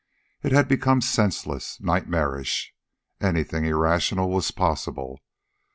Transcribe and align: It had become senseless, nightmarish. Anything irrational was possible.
It 0.41 0.51
had 0.51 0.67
become 0.67 1.01
senseless, 1.01 1.79
nightmarish. 1.79 2.73
Anything 3.21 3.65
irrational 3.65 4.31
was 4.31 4.49
possible. 4.49 5.19